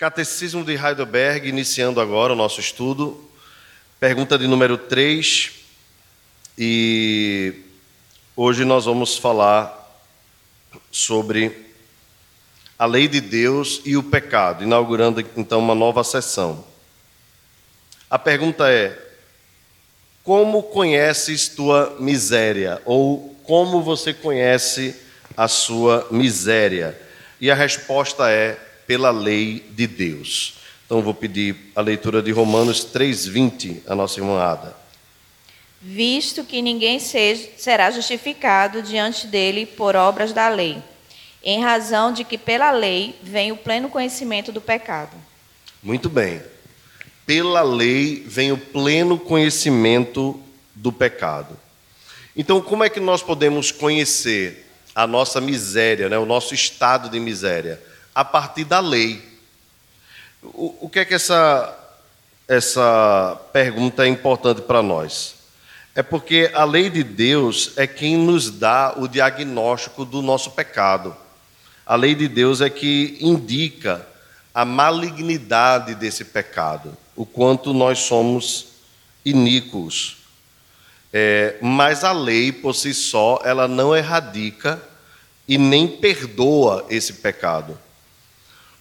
[0.00, 3.22] Catecismo de Heidelberg, iniciando agora o nosso estudo.
[4.00, 5.50] Pergunta de número 3.
[6.56, 7.52] E
[8.34, 10.00] hoje nós vamos falar
[10.90, 11.66] sobre
[12.78, 16.64] a lei de Deus e o pecado, inaugurando então uma nova sessão.
[18.08, 18.98] A pergunta é:
[20.24, 22.80] Como conheces tua miséria?
[22.86, 24.96] Ou como você conhece
[25.36, 26.98] a sua miséria?
[27.38, 30.54] E a resposta é pela lei de Deus.
[30.84, 34.76] Então vou pedir a leitura de Romanos 3:20 a nossa irmã Ada.
[35.80, 40.82] Visto que ninguém seja, será justificado diante dele por obras da lei,
[41.44, 45.16] em razão de que pela lei vem o pleno conhecimento do pecado.
[45.80, 46.42] Muito bem.
[47.24, 50.42] Pela lei vem o pleno conhecimento
[50.74, 51.56] do pecado.
[52.34, 57.20] Então, como é que nós podemos conhecer a nossa miséria, né, o nosso estado de
[57.20, 57.80] miséria?
[58.14, 59.22] A partir da lei.
[60.42, 61.76] O, o que é que essa,
[62.48, 65.34] essa pergunta é importante para nós?
[65.94, 71.16] É porque a lei de Deus é quem nos dá o diagnóstico do nosso pecado.
[71.84, 74.06] A lei de Deus é que indica
[74.54, 78.66] a malignidade desse pecado, o quanto nós somos
[79.24, 80.18] iníquos.
[81.12, 84.80] É, mas a lei por si só, ela não erradica
[85.46, 87.76] e nem perdoa esse pecado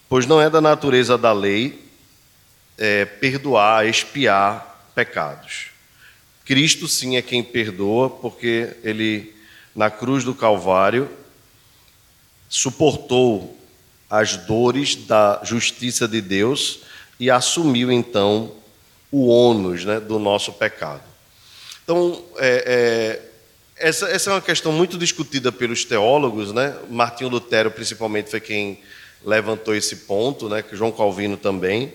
[0.10, 1.88] pois não é da natureza da lei
[2.78, 5.68] é, perdoar, expiar pecados.
[6.44, 9.36] Cristo sim é quem perdoa, porque ele,
[9.76, 11.08] na cruz do Calvário,
[12.50, 13.56] suportou
[14.10, 16.80] as dores da justiça de Deus
[17.20, 18.56] e assumiu então
[19.12, 21.04] o ônus né, do nosso pecado.
[21.84, 23.22] Então, é,
[23.78, 26.76] é, essa, essa, é uma questão muito discutida pelos teólogos, né?
[26.90, 28.80] Martinho Lutero, principalmente, foi quem
[29.23, 31.94] levantou esse ponto, né, João Calvino também.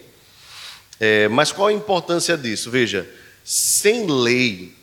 [1.01, 2.71] É, mas qual a importância disso?
[2.71, 3.09] Veja,
[3.45, 4.75] sem lei,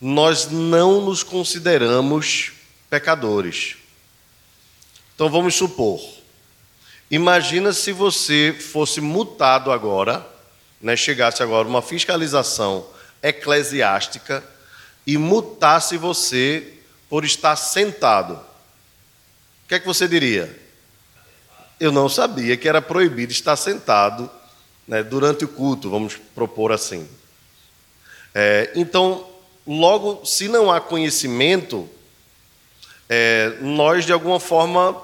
[0.00, 2.52] nós não nos consideramos
[2.88, 3.76] pecadores.
[5.14, 6.00] Então vamos supor,
[7.10, 10.24] imagina se você fosse multado agora,
[10.80, 12.86] né, chegasse agora uma fiscalização
[13.20, 14.44] eclesiástica
[15.04, 16.74] e multasse você
[17.08, 18.34] por estar sentado.
[18.34, 20.67] O que é que você diria?
[21.80, 24.30] Eu não sabia que era proibido estar sentado
[24.86, 27.06] né, durante o culto, vamos propor assim.
[28.34, 29.26] É, então,
[29.66, 31.88] logo, se não há conhecimento,
[33.08, 34.96] é, nós de alguma forma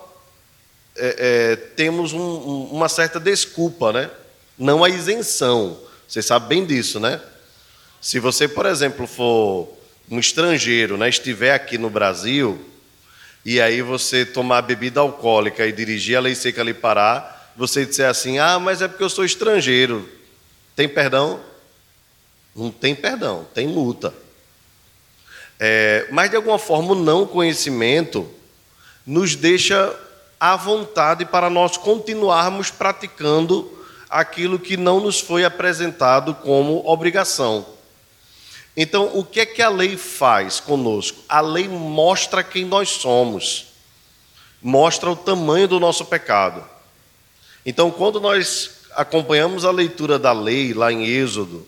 [0.96, 4.10] é, é temos um, um, uma certa desculpa, né?
[4.58, 5.78] Não a isenção.
[6.06, 7.20] Você sabe bem disso, né?
[8.00, 9.68] Se você, por exemplo, for
[10.10, 12.73] um estrangeiro, né, estiver aqui no Brasil
[13.44, 18.09] e aí você tomar bebida alcoólica e dirigir a lei seca ali parar, você disser
[18.09, 20.09] assim: ah, mas é porque eu sou estrangeiro.
[20.75, 21.41] Tem perdão?
[22.56, 24.15] Não tem perdão, tem multa.
[25.59, 28.28] É, mas de alguma forma o não conhecimento
[29.06, 29.94] nos deixa
[30.41, 33.71] à vontade para nós continuarmos praticando
[34.09, 37.73] aquilo que não nos foi apresentado como obrigação.
[38.76, 41.22] Então, o que é que a lei faz conosco?
[41.28, 43.66] A lei mostra quem nós somos,
[44.60, 46.64] mostra o tamanho do nosso pecado.
[47.64, 51.66] Então, quando nós acompanhamos a leitura da lei lá em Êxodo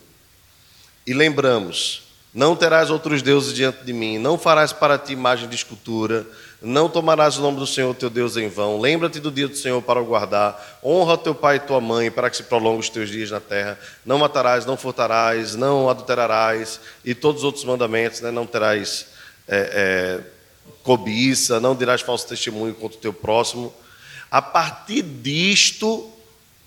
[1.05, 2.03] e lembramos:
[2.33, 6.27] não terás outros deuses diante de mim, não farás para ti imagem de escultura,
[6.61, 8.79] não tomarás o nome do Senhor teu Deus em vão.
[8.79, 10.79] Lembra-te do dia do Senhor para o guardar.
[10.83, 13.79] Honra teu pai e tua mãe para que se prolongue os teus dias na terra.
[14.03, 16.79] Não matarás, não furtarás, não adulterarás.
[17.05, 18.31] E todos os outros mandamentos, né?
[18.31, 19.05] não terás
[19.47, 20.23] é, é,
[20.81, 23.71] cobiça, não dirás falso testemunho contra o teu próximo.
[24.31, 26.11] A partir disto,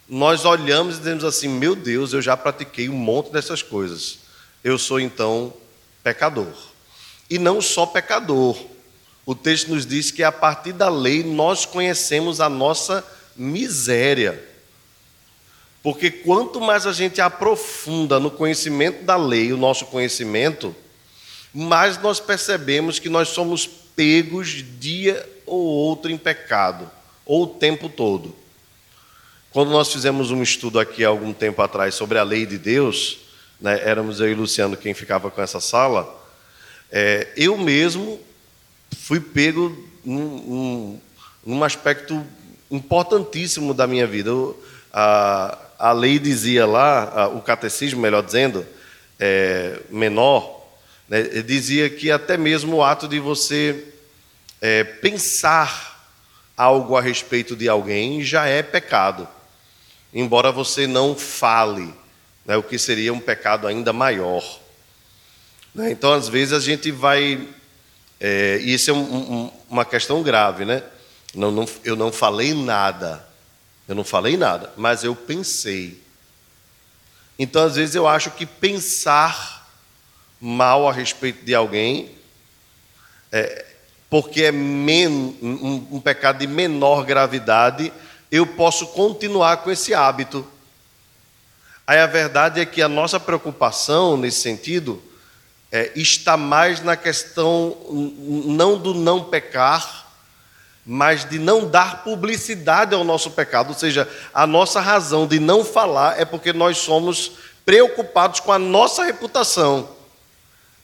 [0.08, 4.20] nós olhamos e dizemos assim: meu Deus, eu já pratiquei um monte dessas coisas.
[4.62, 5.52] Eu sou então
[6.04, 6.52] pecador.
[7.28, 8.56] E não só pecador
[9.30, 14.42] o texto nos diz que a partir da lei nós conhecemos a nossa miséria.
[15.84, 20.74] Porque quanto mais a gente aprofunda no conhecimento da lei, o nosso conhecimento,
[21.54, 26.90] mais nós percebemos que nós somos pegos dia ou outro em pecado,
[27.24, 28.34] ou o tempo todo.
[29.52, 33.18] Quando nós fizemos um estudo aqui há algum tempo atrás sobre a lei de Deus,
[33.60, 36.20] né, éramos eu e Luciano quem ficava com essa sala,
[36.90, 38.18] é, eu mesmo
[38.96, 41.00] fui pego num,
[41.44, 42.24] num, aspecto
[42.70, 44.30] importantíssimo da minha vida.
[44.30, 48.66] Eu, a, a lei dizia lá, a, o catecismo, melhor dizendo,
[49.18, 50.66] é, menor,
[51.08, 53.84] né, dizia que até mesmo o ato de você
[54.60, 55.90] é, pensar
[56.56, 59.26] algo a respeito de alguém já é pecado.
[60.12, 61.94] embora você não fale,
[62.44, 64.60] né, o que seria um pecado ainda maior.
[65.74, 65.90] Né?
[65.90, 67.48] Então, às vezes, a gente vai.
[68.20, 70.82] É, e isso é um, um, uma questão grave, né?
[71.34, 73.26] Não, não, eu não falei nada.
[73.88, 76.00] Eu não falei nada, mas eu pensei.
[77.38, 79.68] Então, às vezes, eu acho que pensar
[80.40, 82.10] mal a respeito de alguém,
[83.32, 83.66] é,
[84.08, 87.92] porque é men, um, um pecado de menor gravidade,
[88.30, 90.46] eu posso continuar com esse hábito.
[91.86, 95.02] Aí a verdade é que a nossa preocupação nesse sentido
[95.72, 100.08] é, está mais na questão não do não pecar,
[100.84, 103.68] mas de não dar publicidade ao nosso pecado.
[103.68, 107.32] Ou seja, a nossa razão de não falar é porque nós somos
[107.64, 109.90] preocupados com a nossa reputação,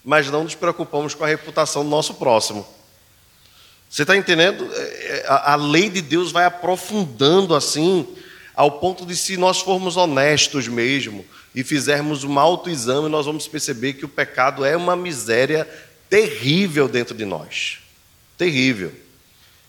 [0.05, 2.67] mas não nos preocupamos com a reputação do nosso próximo.
[3.89, 4.69] Você está entendendo?
[4.73, 8.07] É, é, a lei de Deus vai aprofundando assim,
[8.55, 11.25] ao ponto de se nós formos honestos mesmo,
[11.57, 15.67] e fizermos um autoexame, nós vamos perceber que o pecado é uma miséria
[16.11, 17.79] terrível dentro de nós.
[18.37, 18.93] Terrível.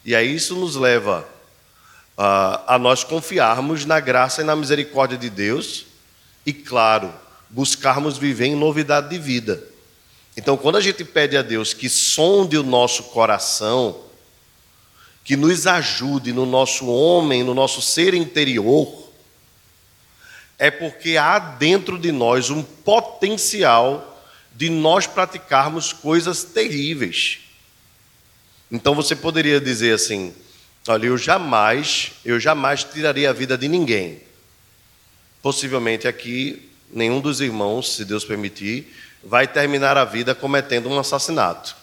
[0.03, 1.25] E aí isso nos leva
[2.17, 5.85] a, a nós confiarmos na graça e na misericórdia de Deus
[6.45, 7.09] e, claro,
[7.49, 9.63] buscarmos viver em novidade de vida.
[10.35, 14.01] Então, quando a gente pede a Deus que sonde o nosso coração,
[15.23, 19.06] que nos ajude no nosso homem, no nosso ser interior,
[20.57, 24.13] é porque há dentro de nós um potencial
[24.55, 27.39] de nós praticarmos coisas terríveis.
[28.71, 30.33] Então você poderia dizer assim:
[30.87, 34.21] olha, eu jamais, eu jamais tiraria a vida de ninguém.
[35.41, 38.93] Possivelmente aqui nenhum dos irmãos, se Deus permitir,
[39.23, 41.75] vai terminar a vida cometendo um assassinato.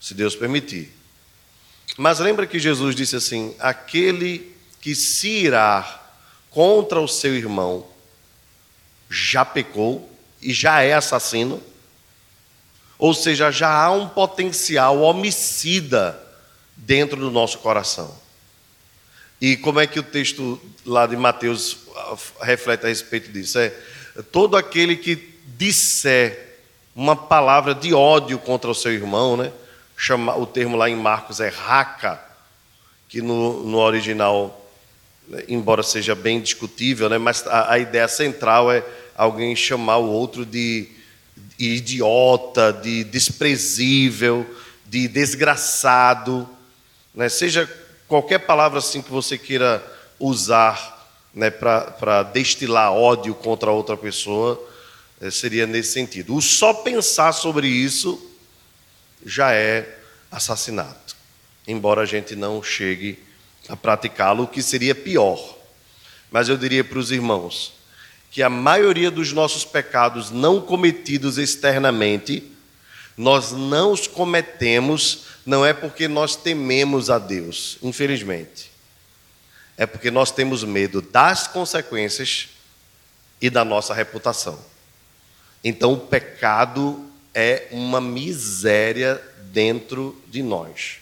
[0.00, 0.92] Se Deus permitir.
[1.96, 6.05] Mas lembra que Jesus disse assim: aquele que se irá
[6.56, 7.86] contra o seu irmão
[9.10, 10.10] já pecou
[10.40, 11.62] e já é assassino,
[12.98, 16.18] ou seja, já há um potencial homicida
[16.74, 18.18] dentro do nosso coração.
[19.38, 23.58] E como é que o texto lá de Mateus ah, reflete a respeito disso?
[23.58, 23.70] É
[24.32, 26.56] todo aquele que disser
[26.94, 29.52] uma palavra de ódio contra o seu irmão, né?
[29.94, 32.18] Chama, o termo lá em Marcos é raca,
[33.10, 34.65] que no, no original
[35.48, 38.84] embora seja bem discutível, né, mas a, a, ideia central é
[39.16, 40.88] alguém chamar o outro de,
[41.56, 44.46] de idiota, de desprezível,
[44.86, 46.48] de desgraçado,
[47.14, 47.68] né, seja
[48.06, 49.84] qualquer palavra assim que você queira
[50.18, 54.62] usar né, para destilar ódio contra outra pessoa,
[55.20, 56.36] é, seria nesse sentido.
[56.36, 58.30] O só pensar sobre isso
[59.24, 59.98] já é
[60.30, 61.16] assassinato,
[61.66, 63.25] embora a gente não chegue
[63.68, 65.56] a praticá-lo, o que seria pior.
[66.30, 67.72] Mas eu diria para os irmãos
[68.30, 72.42] que a maioria dos nossos pecados não cometidos externamente,
[73.16, 78.70] nós não os cometemos, não é porque nós tememos a Deus, infelizmente.
[79.76, 82.48] É porque nós temos medo das consequências
[83.40, 84.58] e da nossa reputação.
[85.62, 89.22] Então o pecado é uma miséria
[89.52, 90.98] dentro de nós.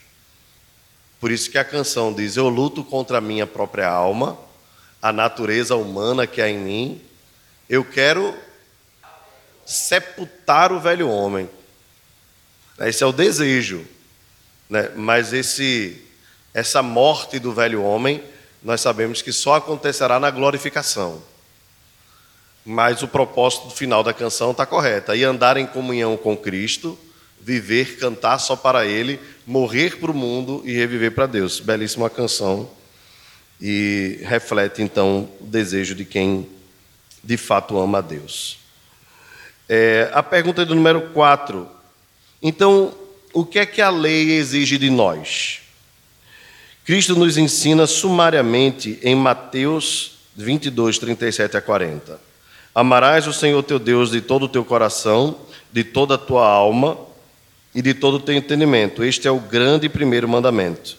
[1.24, 4.38] Por isso que a canção diz: Eu luto contra a minha própria alma,
[5.00, 7.00] a natureza humana que há em mim.
[7.66, 8.36] Eu quero
[9.64, 11.48] sepultar o velho homem.
[12.78, 13.86] Esse é o desejo.
[14.68, 14.90] Né?
[14.96, 15.98] Mas esse,
[16.52, 18.22] essa morte do velho homem,
[18.62, 21.22] nós sabemos que só acontecerá na glorificação.
[22.66, 25.14] Mas o propósito final da canção está correto.
[25.14, 26.98] E andar em comunhão com Cristo
[27.44, 31.60] viver, cantar só para Ele, morrer para o mundo e reviver para Deus.
[31.60, 32.70] Belíssima canção
[33.60, 36.48] e reflete então o desejo de quem
[37.22, 38.58] de fato ama a Deus.
[39.68, 41.68] É, a pergunta é do número 4.
[42.42, 42.94] Então,
[43.34, 45.60] o que é que a lei exige de nós?
[46.84, 52.18] Cristo nos ensina sumariamente em Mateus 22, 37 a 40.
[52.74, 55.38] Amarás o Senhor teu Deus de todo o teu coração,
[55.70, 57.03] de toda a tua alma
[57.74, 59.02] e de todo o teu entendimento.
[59.02, 60.96] Este é o grande primeiro mandamento.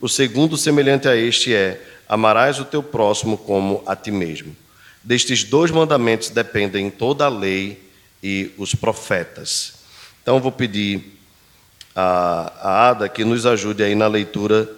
[0.00, 4.56] O segundo, semelhante a este, é: amarás o teu próximo como a ti mesmo.
[5.02, 7.82] Destes dois mandamentos dependem toda a lei
[8.22, 9.74] e os profetas.
[10.22, 11.18] Então, vou pedir
[11.94, 14.68] a, Ada que nos ajude aí na leitura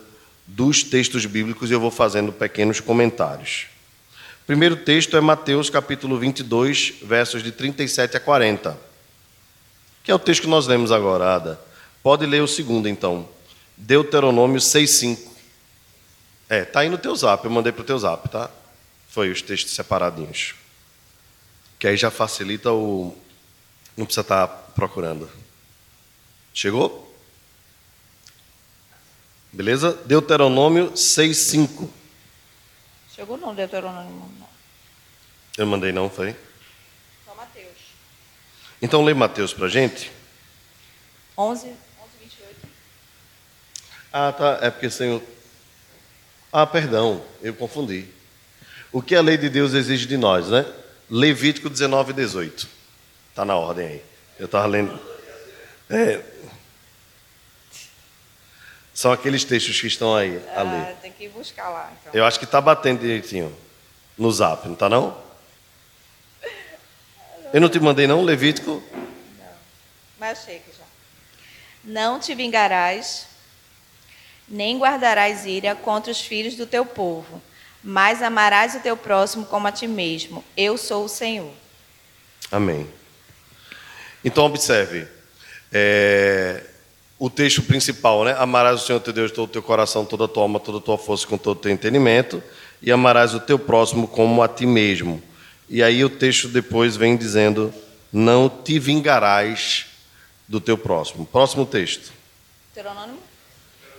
[0.46, 3.66] dos textos bíblicos e eu vou fazendo pequenos comentários.
[4.42, 8.85] O primeiro texto é Mateus capítulo 22, versos de 37 a 40
[10.06, 11.60] que é o texto que nós lemos agora, Ada.
[12.00, 13.28] Pode ler o segundo, então.
[13.76, 15.18] Deuteronômio 6,5.
[16.48, 18.48] É, tá aí no teu zap, eu mandei para o teu zap, tá?
[19.08, 20.54] Foi os textos separadinhos.
[21.76, 23.18] Que aí já facilita o.
[23.96, 24.46] Não precisa estar
[24.76, 25.28] procurando.
[26.54, 27.12] Chegou?
[29.52, 29.92] Beleza?
[30.04, 31.88] Deuteronômio 6,5.
[33.12, 34.46] Chegou não, Deuteronômio não.
[35.58, 36.36] Eu mandei não, foi?
[38.80, 40.12] Então lê Mateus pra gente.
[41.36, 41.76] 11, 11
[42.20, 42.56] 28.
[44.12, 44.58] Ah, tá.
[44.62, 45.22] É porque sem o.
[46.52, 48.08] Ah, perdão, eu confundi.
[48.92, 50.64] O que a lei de Deus exige de nós, né?
[51.10, 52.68] Levítico 19, 18.
[53.30, 54.04] Está na ordem aí.
[54.38, 54.98] Eu estava lendo.
[55.90, 56.22] É.
[58.94, 60.80] São aqueles textos que estão aí a ler.
[60.80, 62.14] Ah, tem que ir buscar lá, então.
[62.14, 63.54] Eu acho que está batendo direitinho
[64.16, 65.25] no zap, não está não?
[67.52, 68.82] Eu não te mandei não, Levítico?
[70.18, 70.84] Mas achei que já.
[71.84, 73.26] Não te vingarás,
[74.48, 77.40] nem guardarás ira contra os filhos do teu povo,
[77.82, 80.44] mas amarás o teu próximo como a ti mesmo.
[80.56, 81.52] Eu sou o Senhor.
[82.50, 82.88] Amém.
[84.24, 85.06] Então observe,
[85.72, 86.64] é,
[87.18, 88.34] o texto principal, né?
[88.38, 90.80] Amarás o Senhor teu Deus todo o teu coração, toda a tua alma, toda a
[90.80, 92.42] tua força, com todo o teu entendimento,
[92.82, 95.22] e amarás o teu próximo como a ti mesmo.
[95.68, 97.72] E aí o texto depois vem dizendo:
[98.12, 99.86] não te vingarás
[100.46, 101.26] do teu próximo.
[101.26, 102.12] Próximo texto.
[102.74, 103.18] Deuteronômio.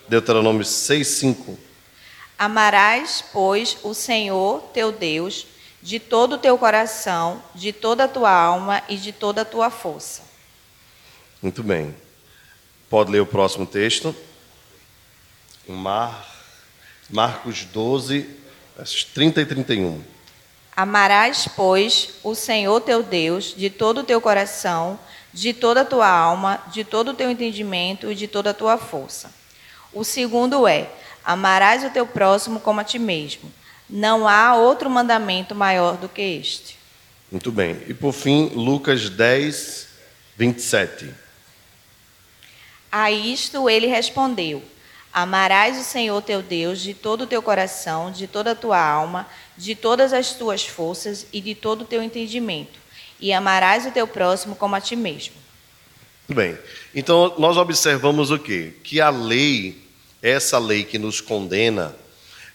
[0.07, 1.57] Deuteronômio 6:5.
[2.38, 5.47] Amarás, pois, o Senhor teu Deus
[5.81, 9.69] de todo o teu coração, de toda a tua alma e de toda a tua
[9.69, 10.21] força.
[11.41, 11.95] Muito bem.
[12.89, 14.15] Pode ler o próximo texto.
[15.67, 16.36] Mar...
[17.09, 18.29] Marcos 12,
[18.75, 20.03] versos 30 e 31.
[20.77, 25.00] Amarás, pois, o Senhor teu Deus de todo o teu coração,
[25.34, 28.77] de toda a tua alma, de todo o teu entendimento e de toda a tua
[28.77, 29.34] força.
[29.91, 30.88] O segundo é:
[31.25, 33.51] amarás o teu próximo como a ti mesmo.
[33.89, 36.77] Não há outro mandamento maior do que este.
[37.31, 37.81] Muito bem.
[37.88, 39.88] E por fim, Lucas 10,
[40.38, 41.12] 27.
[42.91, 44.62] A isto ele respondeu:
[45.17, 49.27] Amarás o Senhor teu Deus de todo o teu coração, de toda a tua alma,
[49.57, 52.77] de todas as tuas forças e de todo o teu entendimento,
[53.19, 55.33] e amarás o teu próximo como a ti mesmo.
[56.29, 56.55] Muito bem.
[56.93, 58.75] Então nós observamos o quê?
[58.83, 59.81] Que a lei,
[60.21, 61.95] essa lei que nos condena,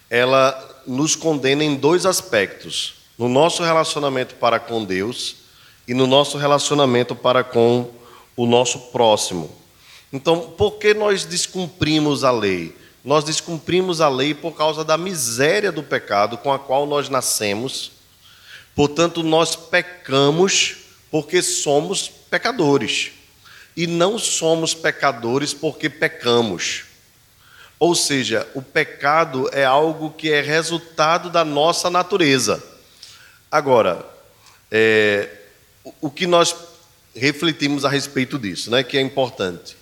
[0.08, 5.34] ela nos condena em dois aspectos: no nosso relacionamento para com Deus
[5.88, 7.90] e no nosso relacionamento para com
[8.36, 9.61] o nosso próximo.
[10.12, 12.76] Então, por que nós descumprimos a lei?
[13.04, 17.92] Nós descumprimos a lei por causa da miséria do pecado com a qual nós nascemos.
[18.74, 20.76] Portanto, nós pecamos
[21.10, 23.12] porque somos pecadores.
[23.76, 26.84] E não somos pecadores porque pecamos.
[27.78, 32.62] Ou seja, o pecado é algo que é resultado da nossa natureza.
[33.50, 34.06] Agora,
[34.70, 35.28] é,
[36.00, 36.54] o que nós
[37.16, 39.76] refletimos a respeito disso, né, que é importante.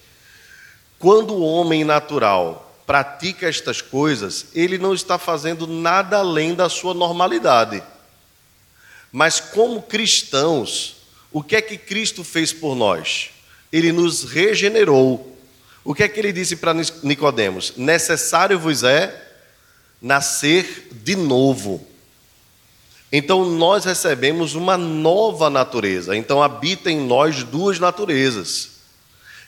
[1.00, 6.92] Quando o homem natural pratica estas coisas, ele não está fazendo nada além da sua
[6.92, 7.82] normalidade.
[9.10, 10.96] Mas como cristãos,
[11.32, 13.30] o que é que Cristo fez por nós?
[13.72, 15.38] Ele nos regenerou.
[15.82, 17.72] O que é que ele disse para Nicodemos?
[17.78, 19.28] Necessário vos é
[20.02, 21.86] nascer de novo.
[23.10, 26.14] Então nós recebemos uma nova natureza.
[26.14, 28.79] Então habita em nós duas naturezas.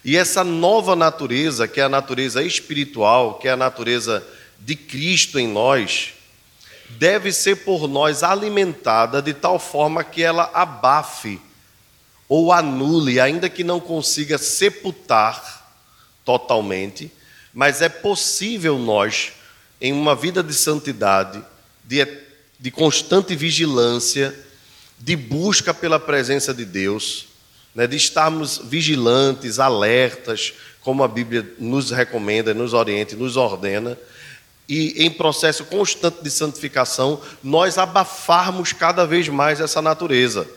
[0.05, 4.27] E essa nova natureza, que é a natureza espiritual, que é a natureza
[4.59, 6.15] de Cristo em nós,
[6.91, 11.41] deve ser por nós alimentada de tal forma que ela abafe
[12.29, 15.71] ou anule, ainda que não consiga sepultar
[16.25, 17.11] totalmente,
[17.53, 19.33] mas é possível nós,
[19.81, 21.43] em uma vida de santidade,
[21.85, 22.07] de,
[22.59, 24.35] de constante vigilância,
[24.99, 27.27] de busca pela presença de Deus,
[27.75, 33.99] né, de estarmos vigilantes, alertas, como a Bíblia nos recomenda, nos orienta, nos ordena,
[34.69, 40.49] e em processo constante de santificação, nós abafarmos cada vez mais essa natureza,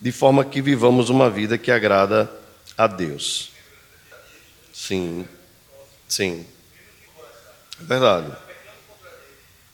[0.00, 2.30] de forma que vivamos uma vida que agrada
[2.76, 3.50] a Deus.
[4.72, 5.26] Sim,
[6.08, 6.46] sim.
[7.78, 8.32] Verdade.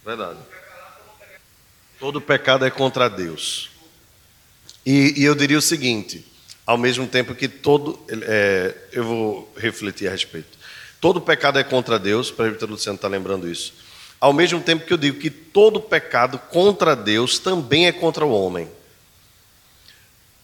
[0.04, 0.38] Verdade.
[2.00, 3.70] Todo pecado é contra Deus.
[4.86, 6.24] E, e eu diria o seguinte:
[6.68, 7.98] ao mesmo tempo que todo.
[8.10, 10.58] É, eu vou refletir a respeito.
[11.00, 13.72] Todo pecado é contra Deus, o Luciano estar tá lembrando isso.
[14.20, 18.30] Ao mesmo tempo que eu digo que todo pecado contra Deus também é contra o
[18.30, 18.68] homem.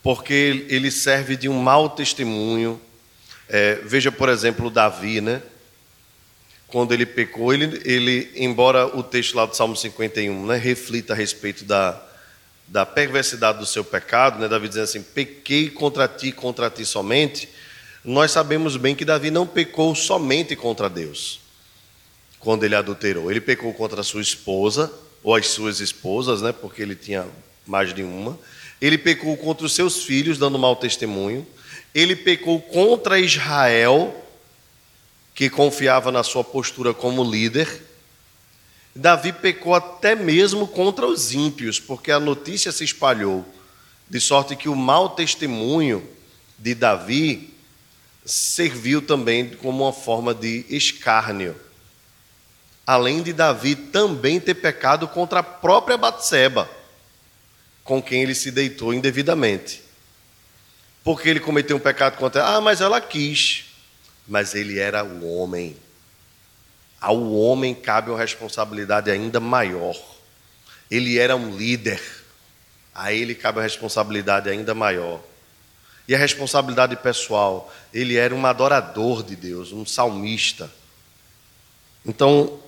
[0.02, 2.80] Porque ele serve de um mau testemunho.
[3.46, 5.42] É, veja, por exemplo, Davi, né?
[6.68, 11.16] quando ele pecou, ele, ele embora o texto lá do Salmo 51 né, reflita a
[11.16, 12.02] respeito da,
[12.66, 17.48] da perversidade do seu pecado, né, Davi dizendo assim: pequei contra ti, contra ti somente.
[18.04, 21.40] Nós sabemos bem que Davi não pecou somente contra Deus,
[22.38, 23.30] quando ele adulterou.
[23.30, 24.92] Ele pecou contra a sua esposa,
[25.22, 27.26] ou as suas esposas, né, porque ele tinha
[27.66, 28.38] mais de uma.
[28.80, 31.46] Ele pecou contra os seus filhos, dando mau testemunho.
[31.94, 34.14] Ele pecou contra Israel,
[35.34, 37.82] que confiava na sua postura como líder.
[38.94, 43.44] Davi pecou até mesmo contra os ímpios, porque a notícia se espalhou,
[44.08, 46.08] de sorte que o mau testemunho
[46.58, 47.52] de Davi
[48.24, 51.56] serviu também como uma forma de escárnio.
[52.86, 56.70] Além de Davi também ter pecado contra a própria Batseba,
[57.82, 59.82] com quem ele se deitou indevidamente.
[61.02, 63.66] Porque ele cometeu um pecado contra ela, ah, mas ela quis.
[64.26, 65.76] Mas ele era o homem.
[67.04, 69.94] Ao homem cabe uma responsabilidade ainda maior.
[70.90, 72.00] Ele era um líder.
[72.94, 75.20] A ele cabe uma responsabilidade ainda maior.
[76.08, 80.72] E a responsabilidade pessoal, ele era um adorador de Deus, um salmista.
[82.06, 82.58] Então,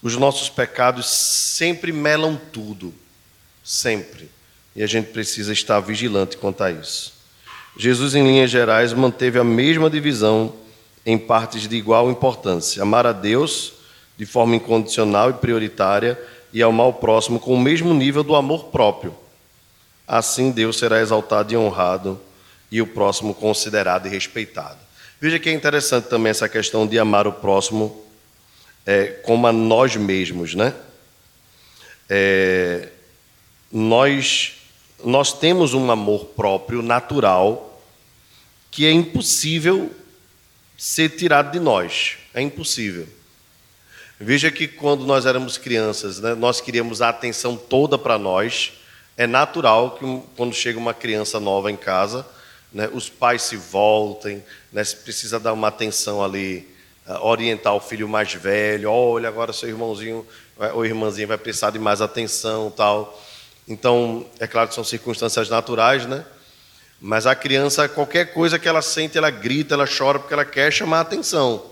[0.00, 2.94] os nossos pecados sempre melam tudo,
[3.64, 4.30] sempre.
[4.76, 7.12] E a gente precisa estar vigilante quanto a isso.
[7.76, 10.54] Jesus, em linhas gerais, manteve a mesma divisão
[11.04, 13.79] em partes de igual importância: amar a Deus
[14.20, 16.20] de forma incondicional e prioritária
[16.52, 19.16] e ao mal próximo com o mesmo nível do amor próprio.
[20.06, 22.20] Assim, Deus será exaltado e honrado
[22.70, 24.76] e o próximo considerado e respeitado.
[25.18, 28.04] Veja que é interessante também essa questão de amar o próximo
[28.84, 30.74] é, como a nós mesmos, né?
[32.06, 32.90] É,
[33.72, 34.52] nós,
[35.02, 37.82] nós temos um amor próprio, natural,
[38.70, 39.90] que é impossível
[40.76, 42.18] ser tirado de nós.
[42.34, 43.08] É impossível.
[44.22, 48.74] Veja que quando nós éramos crianças, né, nós queríamos a atenção toda para nós.
[49.16, 52.26] É natural que quando chega uma criança nova em casa,
[52.70, 56.68] né, os pais se voltem, né, se precisa dar uma atenção ali,
[57.06, 60.26] uh, orientar o filho mais velho, olha, agora seu irmãozinho
[60.74, 63.18] ou irmãzinha vai precisar de mais atenção tal.
[63.66, 66.26] Então, é claro que são circunstâncias naturais, né?
[67.00, 70.70] Mas a criança, qualquer coisa que ela sente, ela grita, ela chora porque ela quer
[70.70, 71.64] chamar a atenção.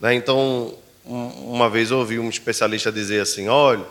[0.00, 0.14] Né?
[0.14, 3.84] Então, uma vez ouvi um especialista dizer assim: olha,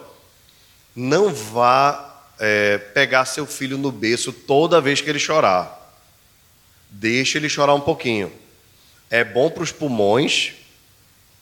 [0.96, 5.80] não vá é, pegar seu filho no berço toda vez que ele chorar.
[6.90, 8.32] Deixe ele chorar um pouquinho.
[9.10, 10.54] É bom para os pulmões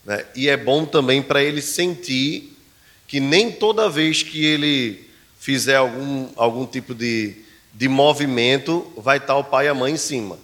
[0.06, 0.26] né?
[0.36, 2.58] e é bom também para ele sentir
[3.08, 7.36] que nem toda vez que ele fizer algum, algum tipo de,
[7.74, 10.38] de movimento vai estar o pai e a mãe em cima.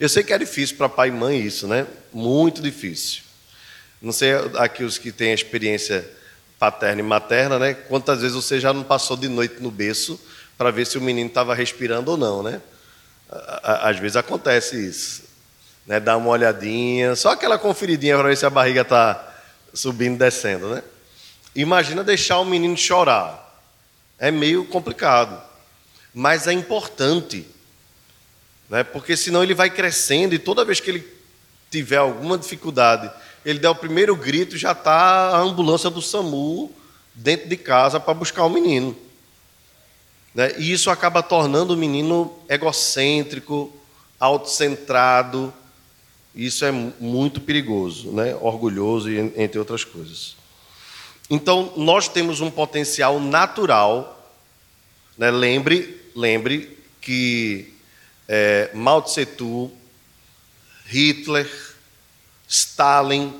[0.00, 1.86] Eu sei que é difícil para pai e mãe isso, né?
[2.12, 3.27] Muito difícil.
[4.00, 6.08] Não sei aqui os que têm experiência
[6.58, 7.74] paterna e materna, né?
[7.74, 10.20] Quantas vezes você já não passou de noite no berço
[10.56, 12.60] para ver se o menino estava respirando ou não, né?
[13.62, 15.24] Às vezes acontece isso.
[15.86, 16.00] Né?
[16.00, 19.34] Dá uma olhadinha, só aquela conferidinha para ver se a barriga está
[19.72, 20.82] subindo e descendo, né?
[21.54, 23.44] Imagina deixar o menino chorar.
[24.18, 25.40] É meio complicado.
[26.14, 27.46] Mas é importante.
[28.68, 28.84] Né?
[28.84, 31.18] Porque senão ele vai crescendo e toda vez que ele
[31.70, 33.10] tiver alguma dificuldade,
[33.44, 36.72] ele der o primeiro grito, já está a ambulância do SAMU
[37.14, 38.96] dentro de casa para buscar o menino.
[40.34, 40.54] Né?
[40.58, 43.72] E isso acaba tornando o menino egocêntrico,
[44.20, 45.52] autocentrado.
[46.34, 48.36] Isso é muito perigoso, né?
[48.40, 50.36] orgulhoso, entre outras coisas.
[51.30, 54.32] Então, nós temos um potencial natural.
[55.16, 55.30] Né?
[55.30, 57.74] Lembre, lembre que
[58.28, 59.72] é, Mao Tse Tung,
[60.86, 61.50] Hitler,
[62.48, 63.32] Stalin,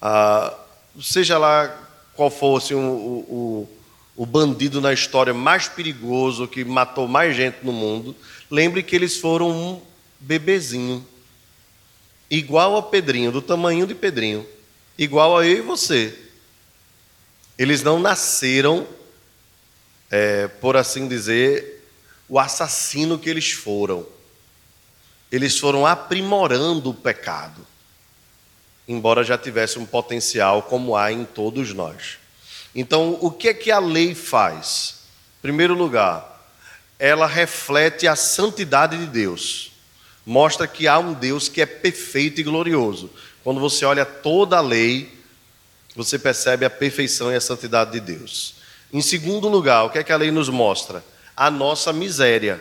[0.00, 0.54] ah,
[1.00, 1.68] seja lá
[2.14, 3.68] qual fosse o, o,
[4.16, 8.16] o bandido na história mais perigoso, que matou mais gente no mundo,
[8.50, 9.82] lembre que eles foram um
[10.18, 11.06] bebezinho,
[12.30, 14.46] igual a Pedrinho, do tamanho de Pedrinho,
[14.96, 16.18] igual a eu e você.
[17.58, 18.86] Eles não nasceram,
[20.10, 21.86] é, por assim dizer,
[22.28, 24.06] o assassino que eles foram.
[25.30, 27.66] Eles foram aprimorando o pecado,
[28.86, 32.18] embora já tivesse um potencial como há em todos nós.
[32.74, 34.96] Então, o que é que a lei faz?
[35.38, 36.34] Em primeiro lugar,
[36.98, 39.72] ela reflete a santidade de Deus.
[40.26, 43.10] Mostra que há um Deus que é perfeito e glorioso.
[43.42, 45.12] Quando você olha toda a lei,
[45.94, 48.56] você percebe a perfeição e a santidade de Deus.
[48.92, 51.04] Em segundo lugar, o que é que a lei nos mostra?
[51.36, 52.60] A nossa miséria.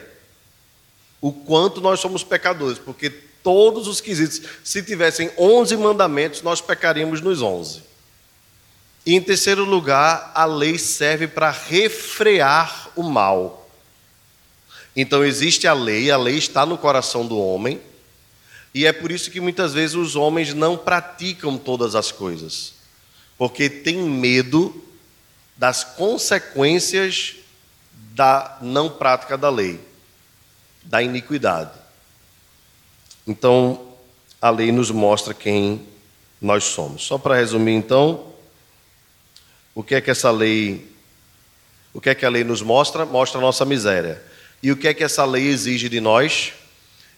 [1.21, 4.41] O quanto nós somos pecadores, porque todos os quesitos.
[4.63, 7.83] Se tivessem 11 mandamentos, nós pecaríamos nos 11.
[9.05, 13.69] E em terceiro lugar, a lei serve para refrear o mal.
[14.95, 17.81] Então existe a lei, a lei está no coração do homem,
[18.73, 22.73] e é por isso que muitas vezes os homens não praticam todas as coisas,
[23.37, 24.83] porque têm medo
[25.57, 27.35] das consequências
[28.13, 29.79] da não prática da lei,
[30.83, 31.82] da iniquidade.
[33.27, 33.93] Então,
[34.41, 35.81] a lei nos mostra quem
[36.41, 37.03] nós somos.
[37.03, 38.33] Só para resumir, então,
[39.73, 40.91] o que é que essa lei,
[41.93, 43.05] o que é que a lei nos mostra?
[43.05, 44.21] Mostra a nossa miséria.
[44.61, 46.53] E o que é que essa lei exige de nós?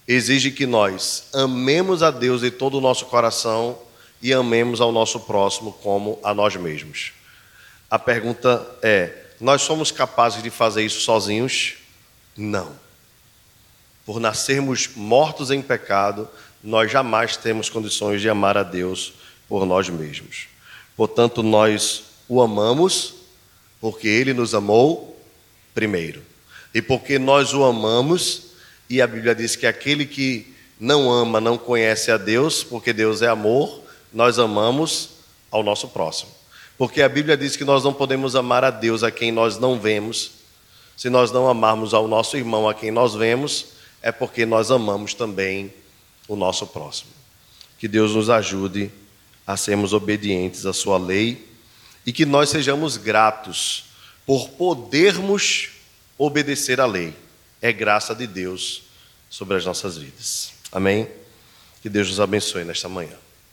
[0.08, 3.78] Exige que nós amemos a Deus de todo o nosso coração
[4.22, 7.12] e amemos ao nosso próximo como a nós mesmos.
[7.90, 11.76] A pergunta é: nós somos capazes de fazer isso sozinhos?
[12.38, 12.85] Não.
[14.06, 16.30] Por nascermos mortos em pecado,
[16.64, 19.14] nós jamais temos condições de amar a Deus
[19.48, 20.48] por nós mesmos.
[20.96, 23.16] Portanto, nós o amamos
[23.80, 25.20] porque ele nos amou
[25.74, 26.24] primeiro.
[26.74, 28.48] E porque nós o amamos,
[28.90, 33.22] e a Bíblia diz que aquele que não ama não conhece a Deus, porque Deus
[33.22, 35.10] é amor, nós amamos
[35.52, 36.32] ao nosso próximo.
[36.78, 39.80] Porque a Bíblia diz que nós não podemos amar a Deus a quem nós não
[39.80, 40.32] vemos,
[40.98, 43.68] se nós não amarmos ao nosso irmão a quem nós vemos,
[44.06, 45.74] é porque nós amamos também
[46.28, 47.10] o nosso próximo.
[47.80, 48.92] Que Deus nos ajude
[49.48, 51.44] a sermos obedientes à Sua lei
[52.06, 53.86] e que nós sejamos gratos
[54.24, 55.70] por podermos
[56.20, 57.16] obedecer à lei.
[57.60, 58.84] É graça de Deus
[59.28, 60.54] sobre as nossas vidas.
[60.72, 61.08] Amém?
[61.82, 63.25] Que Deus nos abençoe nesta manhã.